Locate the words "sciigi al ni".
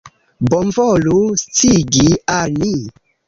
1.43-2.73